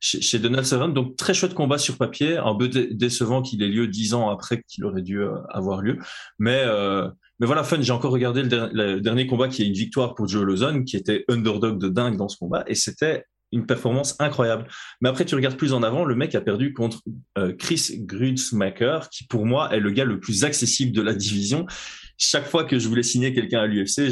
[0.00, 0.94] chez, chez Donald Cerrone.
[0.94, 4.62] Donc très chouette combat sur papier, un peu décevant qu'il ait lieu dix ans après
[4.66, 5.98] qu'il aurait dû euh, avoir lieu,
[6.38, 7.08] mais euh,
[7.38, 10.28] mais voilà, fun, j'ai encore regardé le, le, dernier combat qui est une victoire pour
[10.28, 14.66] Joe Lozon, qui était underdog de dingue dans ce combat, et c'était une performance incroyable.
[15.00, 17.02] Mais après, tu regardes plus en avant, le mec a perdu contre
[17.38, 21.66] euh, Chris Grutzmacher, qui pour moi est le gars le plus accessible de la division.
[22.18, 24.10] Chaque fois que je voulais signer quelqu'un à l'UFC,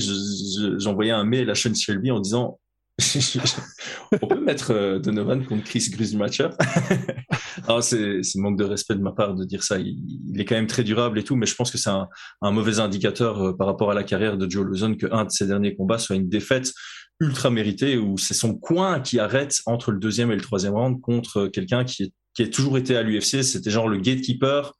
[0.79, 2.59] j'envoyais un mail à Sean Shelby en disant
[4.22, 6.50] on peut mettre euh, Donovan contre Chris Grutzmacher?
[7.81, 9.79] c'est manque de respect de ma part de dire ça.
[9.79, 12.09] Il, est quand même très durable et tout, mais je pense que c'est un,
[12.42, 15.46] mauvais indicateur euh, par rapport à la carrière de Joe Lozon que un de ses
[15.46, 16.72] derniers combats soit une défaite
[17.20, 21.00] ultra mérité où c'est son coin qui arrête entre le deuxième et le troisième round
[21.00, 23.42] contre quelqu'un qui, qui a toujours été à l'UFC.
[23.42, 24.74] C'était genre le gatekeeper.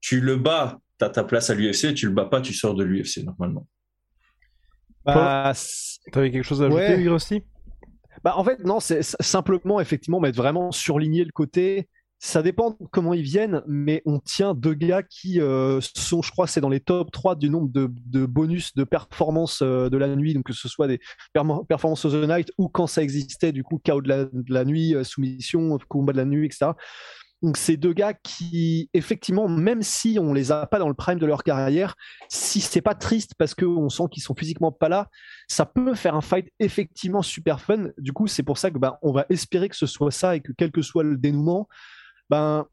[0.00, 1.94] Tu le bats, tu as ta place à l'UFC.
[1.94, 3.66] Tu le bats pas, tu sors de l'UFC normalement.
[5.04, 5.52] Bah,
[6.12, 7.42] T'avais quelque chose à ajouter, ouais.
[8.22, 11.88] bah, En fait, non, c'est simplement, effectivement, mettre vraiment surligner le côté
[12.22, 16.46] ça dépend comment ils viennent, mais on tient deux gars qui euh, sont, je crois,
[16.46, 20.34] c'est dans les top 3 du nombre de, bonus de performances euh, de la nuit,
[20.34, 21.00] donc que ce soit des
[21.66, 25.02] performances of the night ou quand ça existait, du coup, chaos de la, nuit, euh,
[25.02, 26.72] soumission, combat de la nuit, etc.
[27.40, 31.18] Donc c'est deux gars qui, effectivement, même si on les a pas dans le prime
[31.18, 31.94] de leur carrière,
[32.28, 35.08] si c'est pas triste parce qu'on sent qu'ils sont physiquement pas là,
[35.48, 37.88] ça peut faire un fight effectivement super fun.
[37.96, 40.40] Du coup, c'est pour ça que ben, on va espérer que ce soit ça et
[40.40, 41.66] que quel que soit le dénouement,
[42.30, 42.66] ben,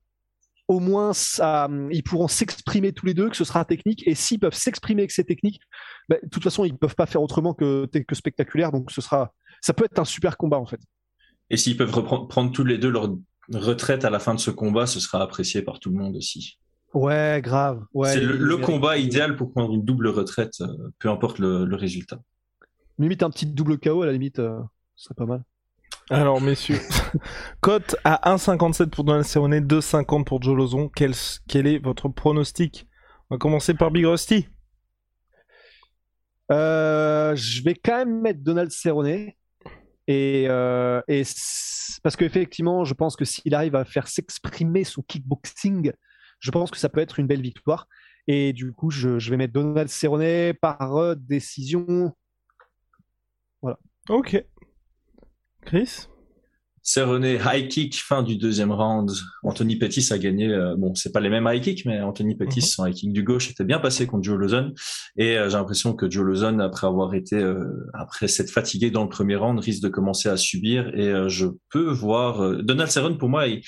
[0.67, 4.07] au moins ça, ils pourront s'exprimer tous les deux, que ce sera technique.
[4.07, 5.59] Et s'ils peuvent s'exprimer avec ces techniques,
[6.07, 8.71] ben, de toute façon, ils ne peuvent pas faire autrement que, que spectaculaire.
[8.71, 10.79] Donc ce sera, ça peut être un super combat en fait.
[11.49, 13.15] Et s'ils peuvent reprendre, prendre tous les deux leur
[13.53, 16.59] retraite à la fin de ce combat, ce sera apprécié par tout le monde aussi.
[16.93, 17.83] Ouais, grave.
[17.93, 20.67] Ouais, c'est le, combat idéal pour prendre une double retraite, euh,
[20.99, 22.19] peu importe le résultat.
[22.99, 24.59] Limite un petit double KO à la limite, euh,
[24.95, 25.43] ce serait pas mal.
[26.09, 26.79] Alors, messieurs,
[27.61, 30.89] cote à 1,57 pour Donald Cerrone, 2,50 pour Joe Lozon.
[30.95, 31.13] Quel,
[31.49, 32.87] quel est votre pronostic?
[33.29, 34.47] On va commencer par Big Rusty.
[36.49, 39.31] Euh, je vais quand même mettre Donald Cerrone.
[40.07, 41.23] Et, euh, et
[42.01, 45.91] parce qu'effectivement, je pense que s'il arrive à faire s'exprimer son kickboxing,
[46.39, 47.89] je pense que ça peut être une belle victoire.
[48.27, 52.15] Et du coup, je, je vais mettre Donald Cerrone par euh, décision.
[54.09, 54.41] Ok.
[55.67, 56.07] Chris?
[56.81, 59.11] Cerrone, high kick, fin du deuxième round.
[59.43, 60.47] Anthony Pettis a gagné.
[60.47, 62.65] euh, bon, c'est pas les mêmes high kicks, mais Anthony Pettis, Mhm.
[62.65, 64.73] son high kick du gauche, était bien passé contre Joe Lozon.
[65.17, 69.03] Et euh, j'ai l'impression que Joe Lozon, après avoir été, euh, après s'être fatigué dans
[69.03, 70.87] le premier round, risque de commencer à subir.
[70.95, 73.47] Et euh, je peux voir Donald Cerrone pour moi.
[73.47, 73.61] Il,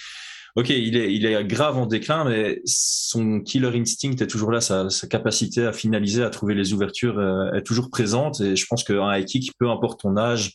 [0.56, 4.62] ok, il est, il est grave en déclin, mais son killer instinct est toujours là.
[4.62, 7.20] Sa, sa capacité à finaliser, à trouver les ouvertures
[7.54, 8.40] est toujours présente.
[8.40, 10.54] Et je pense qu'un high kick, peu importe ton âge,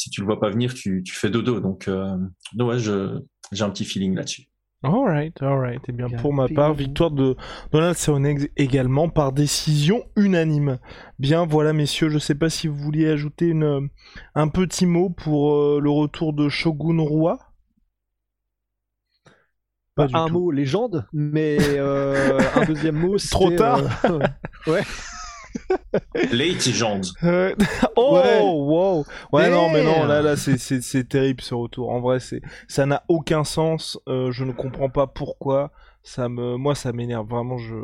[0.00, 1.60] si tu le vois pas venir, tu, tu fais dodo.
[1.60, 2.16] Donc, euh,
[2.54, 3.20] donc ouais, je,
[3.52, 4.46] j'ai un petit feeling là-dessus.
[4.82, 5.86] Alright, alright.
[5.90, 7.36] Et bien, Bien pour ma part, victoire de
[7.70, 10.78] Donald Cerrone également par décision unanime.
[11.18, 13.90] Bien, voilà, messieurs, je sais pas si vous vouliez ajouter une,
[14.34, 17.38] un petit mot pour euh, le retour de Shogun Rua.
[19.96, 20.32] Pas du un tout.
[20.32, 23.16] mot légende, mais euh, un deuxième mot.
[23.30, 23.82] Trop tard.
[24.06, 24.20] euh,
[26.32, 27.00] Late Legends.
[27.24, 27.54] Euh,
[27.96, 28.40] oh, Ouais.
[28.42, 29.04] wow.
[29.32, 31.90] Ouais, non, mais non, là, là, c'est, terrible ce retour.
[31.90, 33.98] En vrai, c'est, ça n'a aucun sens.
[34.08, 35.70] Euh, je ne comprends pas pourquoi.
[36.02, 37.58] Ça me, moi, ça m'énerve vraiment.
[37.58, 37.74] Je,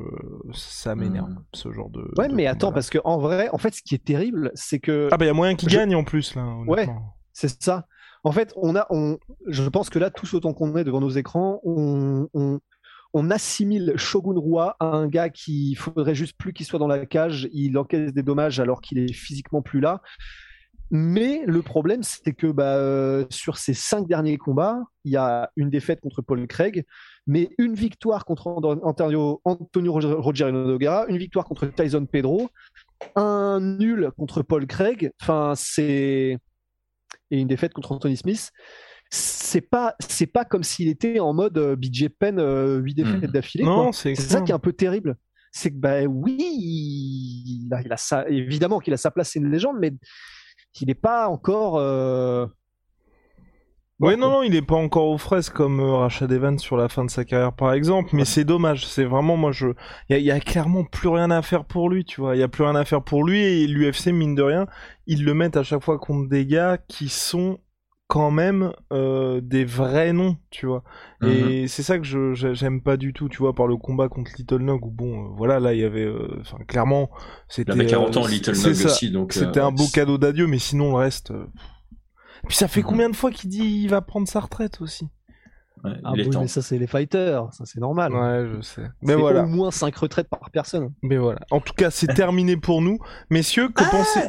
[0.54, 1.44] ça m'énerve Mm.
[1.52, 2.10] ce genre de.
[2.16, 4.78] Ouais, de mais attends, parce que en vrai, en fait, ce qui est terrible, c'est
[4.78, 6.42] que Ah bah, il y a moyen qu'il Je- gagne en plus là.
[6.66, 7.14] honnêtement.
[7.34, 7.86] c'est ça.
[8.24, 11.10] En fait, on a, on, je pense que là, tous autant qu'on est devant nos
[11.10, 12.58] écrans, on, on,
[13.16, 17.06] on assimile Shogun Rua à un gars qui faudrait juste plus qu'il soit dans la
[17.06, 20.02] cage, il encaisse des dommages alors qu'il est physiquement plus là.
[20.90, 25.50] Mais le problème, c'est que bah, euh, sur ces cinq derniers combats, il y a
[25.56, 26.84] une défaite contre Paul Craig,
[27.26, 32.50] mais une victoire contre Antonio, Antonio Roger Roger Nogueira, une victoire contre Tyson Pedro,
[33.16, 35.10] un nul contre Paul Craig.
[35.22, 36.38] Enfin, c'est
[37.30, 38.52] et une défaite contre Anthony Smith.
[39.10, 43.22] C'est pas, c'est pas comme s'il était en mode euh, BJ Penn, euh, 8 défaites
[43.24, 43.26] Mhm.
[43.28, 43.64] d'affilée.
[43.64, 45.16] Non, c'est ça qui est un peu terrible.
[45.52, 49.38] C'est que, bah oui, il a, il a sa- évidemment qu'il a sa place, c'est
[49.38, 49.92] une légende, mais
[50.80, 51.78] il n'est pas encore.
[51.78, 52.46] euh,
[53.98, 56.88] bon, non, non, il est pas encore aux fraises comme euh, Rashad Evans sur la
[56.88, 58.10] fin de sa carrière, par exemple.
[58.12, 58.86] Mais c'est dommage.
[58.86, 59.68] C'est vraiment, moi, je,
[60.10, 62.36] il y, y a clairement plus rien à faire pour lui, tu vois.
[62.36, 64.66] Il y a plus rien à faire pour lui et l'UFC, mine de rien,
[65.06, 67.58] ils le mettent à chaque fois contre des gars qui sont
[68.08, 70.84] quand même euh, des vrais noms, tu vois.
[71.20, 71.28] Mhm.
[71.30, 74.08] Et c'est ça que je j'ai- j'aime pas du tout, tu vois, par le combat
[74.08, 77.10] contre Little Nog où bon, euh, voilà, là il y avait, euh, enfin clairement,
[77.48, 77.72] c'était.
[77.72, 78.86] Il avait 40 euh, ans, Little c'est Nog ça.
[78.86, 79.10] aussi.
[79.10, 81.32] Donc, C'était euh, un beau cadeau d'adieu, mais sinon le reste.
[81.32, 81.46] euh,
[82.48, 82.86] Puis ça fait Mhm.
[82.86, 85.08] combien de fois qu'il dit il va prendre sa retraite aussi?
[85.84, 86.40] Ouais, Ah il est oui, temps.
[86.42, 88.12] mais ça, c'est les fighters, ça, c'est normal.
[88.14, 88.82] Ouais, je sais.
[89.02, 90.92] Mais C'est voilà, au moins 5 retraites par personne.
[91.02, 91.40] mais voilà.
[91.50, 92.98] En tout cas, c'est terminé pour nous,
[93.30, 93.68] messieurs.
[93.68, 94.20] Que pensez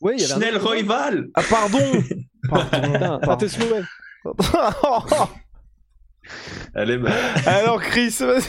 [0.00, 1.78] Ouais, il y avait Schnell Royval Ah pardon,
[2.48, 2.88] pardon.
[2.90, 3.36] Putain, pardon.
[3.36, 3.82] t'es souhait.
[6.74, 7.12] Elle est belle.
[7.46, 8.42] Alors Chris, vas-y.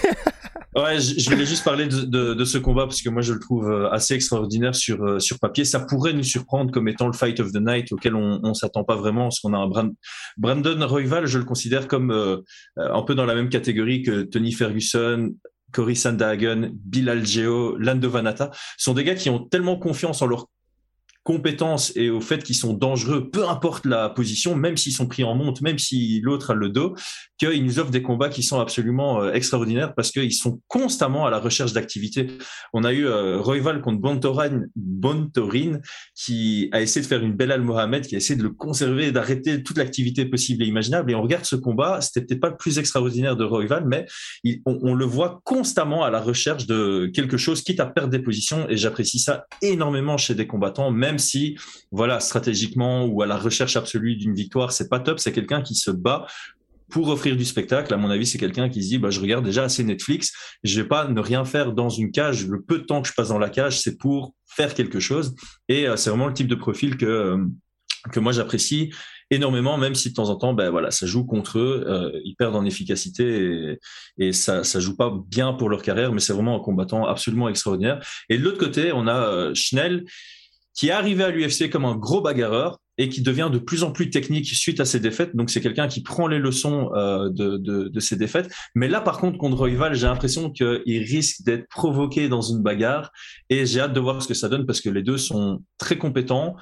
[0.75, 3.33] Ouais, je, je voulais juste parler de, de, de ce combat parce que moi je
[3.33, 5.65] le trouve euh, assez extraordinaire sur, euh, sur papier.
[5.65, 8.83] Ça pourrait nous surprendre comme étant le fight of the night auquel on, on s'attend
[8.83, 9.95] pas vraiment parce qu'on a un Brand-
[10.37, 12.37] Brandon Royval, je le considère comme euh,
[12.77, 15.31] euh, un peu dans la même catégorie que Tony Ferguson,
[15.71, 18.51] Cory Sandhagen, Bill Algeo, Lando Vanata.
[18.77, 20.45] Ce sont des gars qui ont tellement confiance en leur
[21.27, 25.25] compétences et au fait qu'ils sont dangereux, peu importe la position, même s'ils sont pris
[25.25, 26.95] en monte, même si l'autre a le dos,
[27.37, 31.29] qu'ils nous offrent des combats qui sont absolument euh, extraordinaires parce qu'ils sont constamment à
[31.29, 32.27] la recherche d'activité.
[32.71, 35.79] On a eu euh, Royval contre Bontorin, Bontorin
[36.15, 39.11] qui a essayé de faire une belle Al Mohamed, qui a essayé de le conserver,
[39.11, 41.11] d'arrêter toute l'activité possible et imaginable.
[41.11, 44.05] Et on regarde ce combat, c'était peut-être pas le plus extraordinaire de Royval, mais
[44.65, 48.65] on le voit constamment à la recherche de quelque chose, quitte à perdre des positions.
[48.69, 51.57] Et j'apprécie ça énormément chez des combattants, même si,
[51.91, 55.19] voilà, stratégiquement ou à la recherche absolue d'une victoire, c'est pas top.
[55.19, 56.27] C'est quelqu'un qui se bat
[56.89, 57.93] pour offrir du spectacle.
[57.93, 60.31] À mon avis, c'est quelqu'un qui se dit, bah, je regarde déjà assez Netflix.
[60.63, 62.47] Je vais pas ne rien faire dans une cage.
[62.47, 65.35] Le peu de temps que je passe dans la cage, c'est pour faire quelque chose.
[65.67, 67.45] Et euh, c'est vraiment le type de profil que, euh,
[68.11, 68.91] que moi j'apprécie
[69.29, 72.35] énormément, même si de temps en temps, ben voilà, ça joue contre eux, euh, ils
[72.35, 73.79] perdent en efficacité et,
[74.17, 77.49] et ça, ça joue pas bien pour leur carrière, mais c'est vraiment un combattant absolument
[77.49, 77.99] extraordinaire.
[78.29, 80.05] Et de l'autre côté, on a Schnell
[80.77, 83.91] qui est arrivé à l'UFC comme un gros bagarreur, et qui devient de plus en
[83.91, 85.35] plus technique suite à ses défaites.
[85.35, 88.51] Donc c'est quelqu'un qui prend les leçons euh, de, ses défaites.
[88.75, 93.11] Mais là, par contre, contre Royval, j'ai l'impression qu'il risque d'être provoqué dans une bagarre
[93.49, 95.97] et j'ai hâte de voir ce que ça donne parce que les deux sont très
[95.97, 96.55] compétents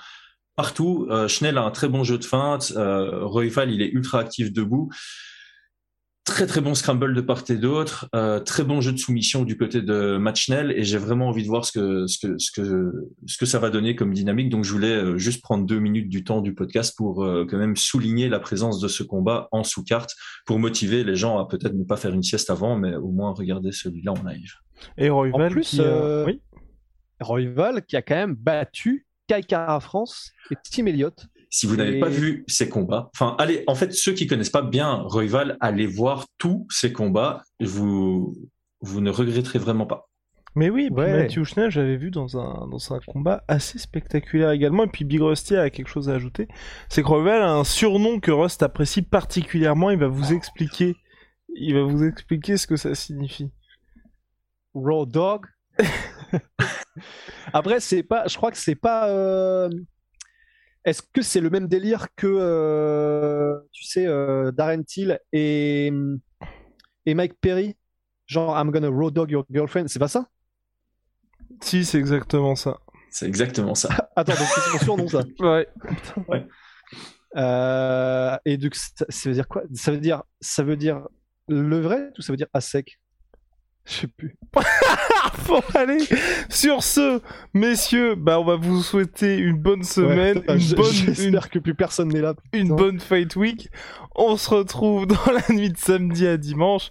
[0.56, 1.08] partout.
[1.10, 2.74] Euh, Schnell a un très bon jeu de feinte.
[2.76, 4.90] Euh, Royval, il est ultra actif debout.
[6.26, 9.58] Très très bon scramble de part et d'autre, euh, très bon jeu de soumission du
[9.58, 12.92] côté de Matchnell et j'ai vraiment envie de voir ce que ce que ce que
[13.28, 14.50] ce que ça va donner comme dynamique.
[14.50, 17.60] Donc je voulais euh, juste prendre deux minutes du temps du podcast pour euh, quand
[17.60, 20.16] même souligner la présence de ce combat en sous-carte
[20.48, 23.32] pour motiver les gens à peut-être ne pas faire une sieste avant, mais au moins
[23.32, 24.52] regarder celui-là en live.
[24.98, 26.42] Et Royval, En plus, qui, euh, oui.
[27.20, 31.28] Royval qui a quand même battu Kaikara France et Tim Elliott.
[31.56, 34.62] Si vous n'avez pas vu ces combats, enfin, allez, en fait, ceux qui connaissent pas
[34.62, 37.44] bien Royval, allez voir tous ces combats.
[37.62, 38.36] Vous,
[38.82, 40.10] vous ne regretterez vraiment pas.
[40.56, 41.30] Mais oui, Ouais.
[41.30, 44.84] Schnell, j'avais vu dans un, dans un combat assez spectaculaire également.
[44.84, 46.50] Et puis Big Rusty a quelque chose à ajouter.
[46.90, 49.92] C'est que Royval a un surnom que Rust apprécie particulièrement.
[49.92, 50.98] Il va vous expliquer.
[51.56, 53.50] Il va vous expliquer ce que ça signifie.
[54.74, 55.46] Raw Dog.
[57.54, 58.28] Après, c'est pas.
[58.28, 59.10] Je crois que c'est pas.
[59.10, 59.70] euh,
[60.86, 65.92] Est-ce que c'est le même délire que euh, tu sais euh, Darren Till et
[67.08, 67.76] et Mike Perry,
[68.28, 70.28] genre I'm gonna raw dog your girlfriend, c'est pas ça?
[71.62, 72.78] Si, c'est exactement ça.
[73.10, 73.90] C'est exactement ça.
[74.16, 75.24] Attends, donc c'est son surnom ça.
[76.28, 76.48] Ouais.
[77.36, 79.64] Euh, et donc ça, ça veut dire quoi?
[79.74, 81.02] Ça veut dire ça veut dire
[81.48, 83.00] le vrai ou ça veut dire à sec?
[83.86, 84.38] Je sais plus.
[85.48, 86.00] Bon, allez,
[86.50, 87.22] sur ce,
[87.54, 91.76] messieurs, bah, on va vous souhaiter une bonne semaine, Ouais, une bonne, J'espère que plus
[91.76, 92.34] personne n'est là.
[92.54, 92.76] une, une putain.
[92.76, 93.70] bonne Fight Week.
[94.16, 96.90] On se retrouve dans la nuit de samedi à dimanche.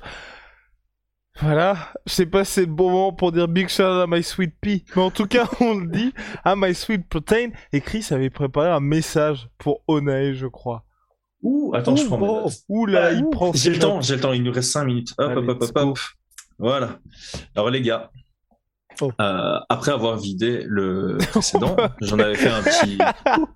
[1.41, 4.07] Voilà, je sais pas si c'est le bon moment pour dire Big shout out à
[4.07, 6.13] My Sweet Pea, mais en tout cas, on le dit
[6.45, 7.49] à My Sweet Protein.
[7.73, 10.85] Et Chris avait préparé un message pour Onae, je crois.
[11.43, 12.43] Ouh, attends, je Ouh, prends mes oh.
[12.45, 12.55] notes.
[12.69, 14.71] Ouh là, Ah, il ouh, prend J'ai le temps, j'ai le temps, il nous reste
[14.71, 15.13] 5 minutes.
[15.19, 15.99] Hop, Allez, hop, hop, hop, hop.
[16.61, 17.01] Voilà.
[17.57, 18.13] Alors les gars,
[19.01, 19.11] Oh.
[19.21, 22.99] euh, après avoir vidé le précédent, j'en avais fait un petit,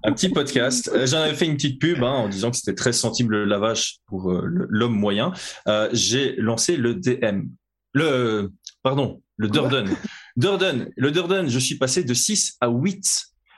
[0.05, 0.91] un petit podcast.
[0.93, 3.45] Euh, J'en avais fait une petite pub hein, en disant que c'était 13 centimes le
[3.45, 5.33] lavage pour euh, l'homme moyen.
[5.67, 7.49] Euh, J'ai lancé le DM.
[7.95, 9.89] Le, pardon, le Durden.
[10.37, 13.05] Durden, le Durden, je suis passé de 6 à 8,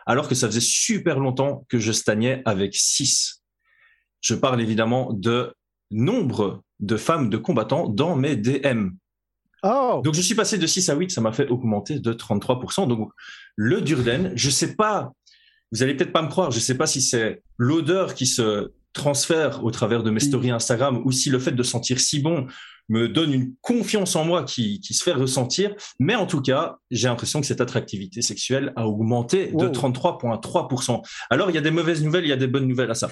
[0.07, 3.43] alors que ça faisait super longtemps que je stagnais avec 6.
[4.21, 5.55] Je parle évidemment de
[5.91, 8.91] nombre de femmes de combattants dans mes DM.
[9.63, 12.89] Oh Donc je suis passé de 6 à 8, ça m'a fait augmenter de 33%.
[12.89, 13.11] Donc
[13.57, 15.13] le Durden, je sais pas,
[15.73, 19.63] vous allez peut-être pas me croire, je sais pas si c'est l'odeur qui se transfère
[19.63, 20.27] au travers de mes Oui.
[20.29, 22.47] stories Instagram ou si le fait de sentir si bon
[22.89, 25.73] me donne une confiance en moi qui, qui se fait ressentir.
[26.01, 29.71] Mais en tout cas, j'ai l'impression que cette attractivité sexuelle a augmenté de Wow.
[29.73, 31.03] 33,3%.
[31.31, 33.09] Alors il y a des mauvaises nouvelles, il y a des bonnes nouvelles à ça.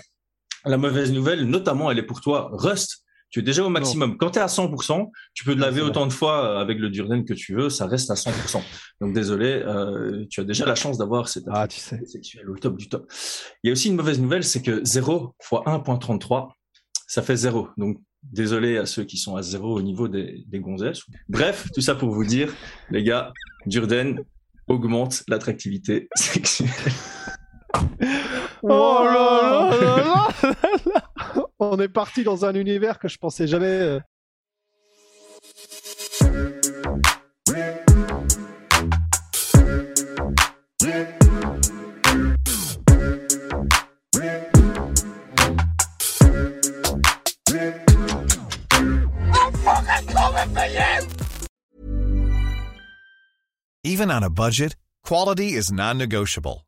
[0.65, 3.05] La mauvaise nouvelle, notamment, elle est pour toi, Rust.
[3.31, 4.17] Tu es déjà au maximum.
[4.17, 6.89] Quand tu es à 100%, tu peux te laver autant de fois euh, avec le
[6.89, 8.63] Durden que tu veux, ça reste à 100%.
[9.01, 11.95] Donc désolé, euh, tu as déjà la chance d'avoir cette Ah, tu sais.
[11.97, 13.07] activité sexuelle au top du top.
[13.63, 16.49] Il y a aussi une mauvaise nouvelle, c'est que 0 fois 1.33,
[17.07, 17.69] ça fait 0.
[17.77, 21.03] Donc désolé à ceux qui sont à 0 au niveau des, des gonzesses.
[21.29, 22.53] Bref, tout ça pour vous dire,
[22.91, 23.33] les gars,
[23.67, 24.21] Durden
[24.69, 26.69] augmente l'attractivité sexuelle.
[28.63, 30.49] Oh là là là
[30.87, 31.08] là
[31.61, 33.67] On est parti dans un univers que je pensais jamais.
[33.67, 34.01] euh,
[53.85, 56.68] Even on a budget, quality is non-negotiable.